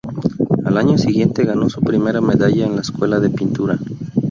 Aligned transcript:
Al 0.65 0.77
año 0.79 0.97
siguiente 0.97 1.45
ganó 1.45 1.69
su 1.69 1.79
primera 1.79 2.21
medalla 2.21 2.65
en 2.65 2.73
la 2.75 2.81
escuela 2.81 3.19
de 3.19 3.29
pintura. 3.29 3.77